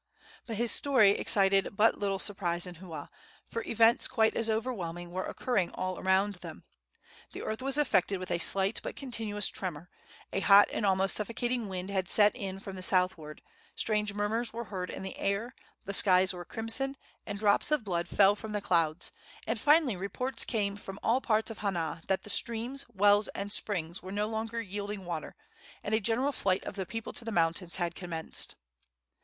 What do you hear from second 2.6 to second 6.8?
in Hua, for events quite as overwhelming were occurring all around them.